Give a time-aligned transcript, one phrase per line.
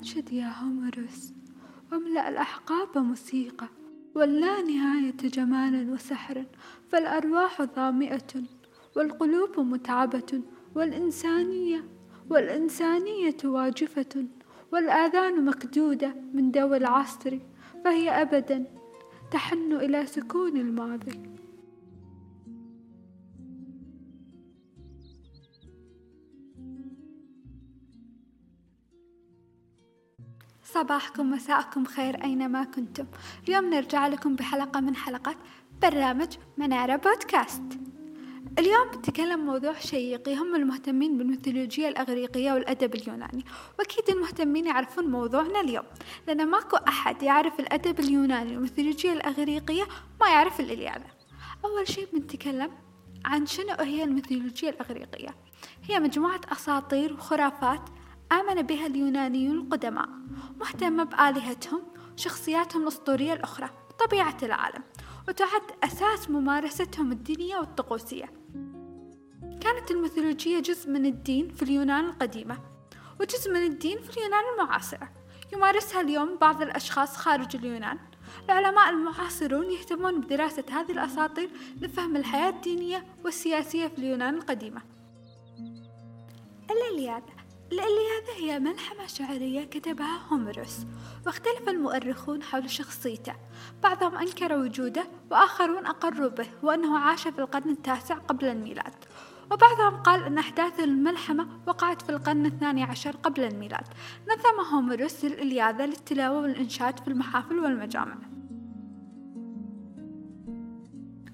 [0.00, 1.32] أنشد يا هومروس
[1.92, 3.68] واملأ الأحقاب موسيقى
[4.14, 6.44] واللا نهاية جمال وسحر
[6.88, 8.42] فالأرواح ظامئة
[8.96, 10.42] والقلوب متعبة
[10.74, 11.84] والإنسانية
[12.30, 14.26] والإنسانية واجفة
[14.72, 17.38] والآذان مكدودة من دو العصر
[17.84, 18.66] فهي أبدا
[19.30, 21.20] تحن إلى سكون الماضي.
[30.74, 33.06] صباحكم مساءكم خير أينما كنتم.
[33.48, 35.36] اليوم نرجع لكم بحلقة من حلقات
[35.82, 37.62] برنامج منارة بودكاست.
[38.58, 43.44] اليوم بتكلم موضوع شيق يهم المهتمين بالميثولوجيا الأغريقية والأدب اليوناني
[43.78, 45.84] وأكيد المهتمين يعرفون موضوعنا اليوم
[46.26, 49.84] لأن ماكو أحد يعرف الأدب اليوناني والميثولوجيا الأغريقية
[50.20, 51.10] ما يعرف الإلياذة.
[51.64, 52.70] أول شيء بنتكلم
[53.24, 55.34] عن شنو هي الميثولوجيا الأغريقية.
[55.88, 57.80] هي مجموعة أساطير وخرافات
[58.32, 60.08] آمن بها اليونانيون القدماء
[60.60, 61.82] مهتمة بآلهتهم
[62.14, 63.70] وشخصياتهم الأسطورية الأخرى
[64.06, 64.82] طبيعة العالم
[65.28, 68.32] وتعد أساس ممارستهم الدينية والطقوسية.
[69.60, 72.58] كانت الميثولوجية جزء من الدين في اليونان القديمة
[73.20, 75.10] وجزء من الدين في اليونان المعاصرة.
[75.52, 77.98] يمارسها اليوم بعض الأشخاص خارج اليونان.
[78.44, 84.82] العلماء المعاصرون يهتمون بدراسة هذه الأساطير لفهم الحياة الدينية والسياسية في اليونان القديمة.
[86.70, 87.39] الإلياذة
[87.72, 90.78] الإلياذة هي ملحمة شعرية كتبها هوميروس
[91.26, 93.34] واختلف المؤرخون حول شخصيته.
[93.82, 98.94] بعضهم أنكر وجوده وآخرون أقروا به وأنه عاش في القرن التاسع قبل الميلاد.
[99.50, 103.86] وبعضهم قال أن أحداث الملحمة وقعت في القرن الثاني عشر قبل الميلاد.
[104.28, 108.16] نظم هوميروس الإلياذة للتلاوة والإنشاد في المحافل والمجامع.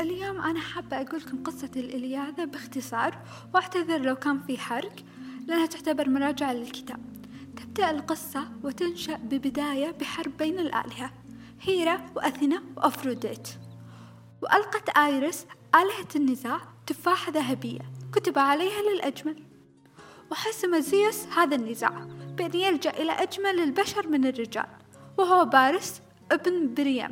[0.00, 3.18] اليوم أنا حابة أقول لكم قصة الإلياذة باختصار
[3.54, 4.92] وأعتذر لو كان في حرق.
[5.48, 7.00] لأنها تعتبر مراجعة للكتاب.
[7.56, 11.10] تبدأ القصة وتنشأ ببداية بحرب بين الآلهة
[11.62, 13.48] هيرا وأثينا وأفروديت.
[14.42, 17.80] وألقت آيرس آلهة النزاع تفاحة ذهبية
[18.12, 19.42] كتب عليها للأجمل.
[20.30, 22.06] وحسم زيوس هذا النزاع
[22.36, 24.68] بأن يلجأ إلى أجمل البشر من الرجال
[25.18, 26.02] وهو بارس
[26.32, 27.10] ابن بريم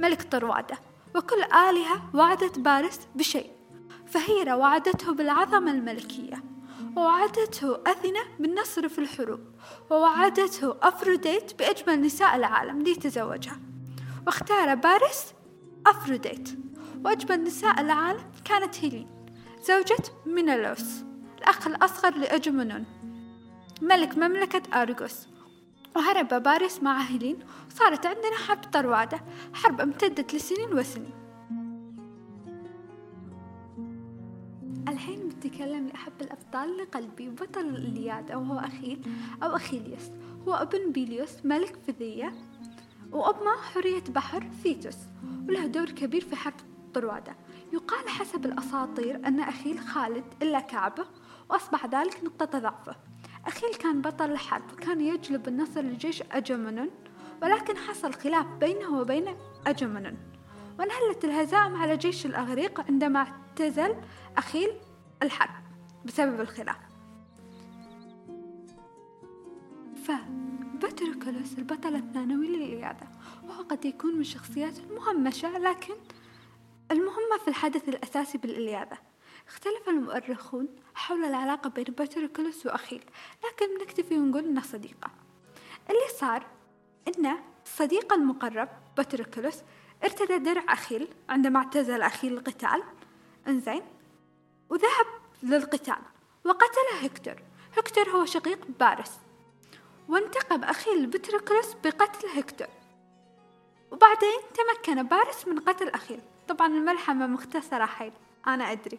[0.00, 0.78] ملك طروادة.
[1.16, 3.50] وكل آلهة وعدت بارس بشيء
[4.06, 6.42] فهيرا وعدته بالعظمة الملكية.
[6.98, 9.40] ووعدته أثينا بالنصر في الحروب
[9.90, 13.60] ووعدته أفروديت بأجمل نساء العالم ليتزوجها
[14.26, 15.34] واختار بارس
[15.86, 16.48] أفروديت
[17.04, 19.08] وأجمل نساء العالم كانت هيلين.
[19.62, 21.04] زوجة مينالوس
[21.38, 22.84] الأخ الأصغر لأجمنون.
[23.82, 25.28] ملك مملكة أرغوس.
[25.96, 27.38] وهرب بارس مع هيلين
[27.70, 29.20] وصارت عندنا حرب طروادة
[29.54, 31.27] حرب امتدت لسنين وسنين.
[35.08, 39.00] الحين بتكلم لأحب الأبطال لقلبي بطل الإلياد أو هو أخيل
[39.42, 40.10] أو أخيليوس.
[40.48, 42.32] هو ابن بيليوس ملك فيذية
[43.12, 44.96] وأمه حرية بحر ثيتوس
[45.48, 46.54] وله دور كبير في حرب
[46.94, 47.36] طروادة.
[47.72, 51.04] يقال حسب الأساطير أن أخيل خالد إلا كعبه
[51.50, 52.96] وأصبح ذلك نقطة ضعفه.
[53.46, 56.90] أخيل كان بطل الحرب وكان يجلب النصر لجيش أجمنون
[57.42, 59.36] ولكن حصل خلاف بينه وبين
[59.66, 60.16] أجمنون.
[60.78, 63.94] وانهلت الهزائم على جيش الأغريق عندما اعتزل
[64.36, 64.70] أخيل
[65.22, 65.64] الحرب
[66.04, 66.76] بسبب الخلاف.
[70.04, 73.08] فبتركلوس البطل الثانوي للإلياذة
[73.44, 75.94] وهو قد يكون من الشخصيات المهمشة لكن
[76.90, 78.98] المهمة في الحدث الأساسي بالإلياذة
[79.48, 83.04] اختلف المؤرخون حول العلاقة بين بطريقلس وأخيل
[83.44, 85.10] لكن بنكتفي ونقول إنه صديقة.
[85.90, 86.46] اللي صار
[87.08, 88.68] إن الصديق المقرب
[88.98, 89.64] بطريقلس
[90.04, 92.82] ارتدى درع أخيل عندما اعتزل أخيل القتال.
[93.48, 93.82] إنزين
[94.70, 95.06] وذهب
[95.42, 96.02] للقتال
[96.44, 97.42] وقتل هكتور
[97.76, 99.18] هكتور هو شقيق بارس.
[100.08, 102.68] وانتقم أخيل بطريقلس بقتل هكتور
[103.90, 108.12] وبعدين تمكن بارس من قتل أخيل طبعا الملحمة مختصرة حيل.
[108.46, 108.98] أنا أدري.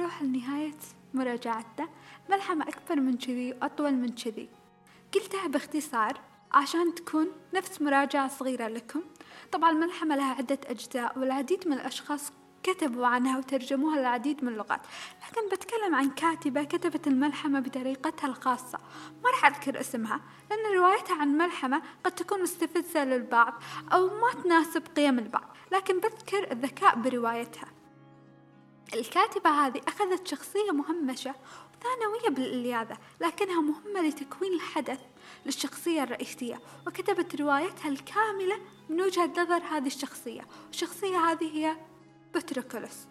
[0.00, 0.78] نروح لنهاية
[1.14, 1.88] مراجعتنا
[2.30, 4.48] ملحمة أكبر من كذي وأطول من كذي.
[5.14, 6.20] قلتها باختصار.
[6.56, 9.02] عشان تكون نفس مراجعة صغيرة لكم.
[9.52, 12.32] طبعا الملحمة لها عدة أجزاء والعديد من الأشخاص
[12.62, 14.80] كتبوا عنها وترجموها للعديد من اللغات.
[15.28, 18.78] لكن بتكلم عن كاتبة كتبت الملحمة بطريقتها الخاصة.
[19.24, 20.20] ما راح أذكر اسمها
[20.50, 23.62] لأن روايتها عن ملحمة قد تكون مستفزة للبعض
[23.92, 25.56] أو ما تناسب قيم البعض.
[25.72, 27.68] لكن بذكر الذكاء بروايتها.
[28.94, 31.34] الكاتبة هذه أخذت شخصية مهمشة
[31.86, 35.00] وثانوية بالإلياذة لكنها مهمة لتكوين الحدث
[35.46, 41.76] للشخصية الرئيسية وكتبت روايتها الكاملة من وجهة نظر هذه الشخصية والشخصية هذه هي
[42.34, 43.06] بطريقلس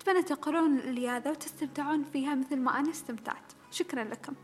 [0.00, 3.52] أتمنى تقرون الإلياذة وتستمتعون فيها مثل ما أنا استمتعت.
[3.70, 4.34] شكرا لكم.